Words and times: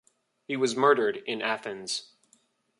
He 0.47 0.57
was 0.57 0.75
murdered 0.75 1.17
in 1.27 1.43
Athens. 1.43 2.11